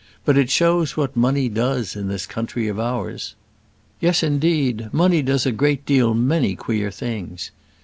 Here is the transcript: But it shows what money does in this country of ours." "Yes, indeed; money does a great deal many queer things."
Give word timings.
But 0.25 0.35
it 0.35 0.49
shows 0.49 0.97
what 0.97 1.15
money 1.15 1.47
does 1.47 1.95
in 1.95 2.07
this 2.07 2.25
country 2.25 2.67
of 2.67 2.79
ours." 2.79 3.35
"Yes, 3.99 4.23
indeed; 4.23 4.89
money 4.91 5.21
does 5.21 5.45
a 5.45 5.51
great 5.51 5.85
deal 5.85 6.15
many 6.15 6.55
queer 6.55 6.89
things." 6.89 7.51